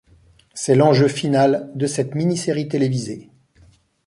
C'est 0.55 0.73
l'enjeu 0.73 1.07
final 1.07 1.71
de 1.75 1.85
cette 1.85 2.15
minisérie 2.15 2.67
télévisée. 2.67 3.29